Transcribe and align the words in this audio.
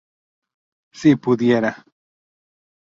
Si 0.99 1.15
pudiera. 1.15 1.71